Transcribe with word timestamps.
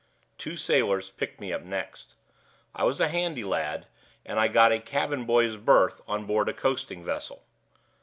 Two 0.39 0.57
sailors 0.57 1.11
picked 1.11 1.39
me 1.39 1.53
up 1.53 1.61
next. 1.61 2.15
I 2.73 2.85
was 2.85 2.99
a 2.99 3.07
handy 3.07 3.43
lad, 3.43 3.85
and 4.25 4.39
I 4.39 4.47
got 4.47 4.71
a 4.71 4.79
cabin 4.79 5.25
boy's 5.25 5.57
berth 5.57 6.01
on 6.07 6.25
board 6.25 6.49
a 6.49 6.53
coasting 6.53 7.05
vessel. 7.05 7.43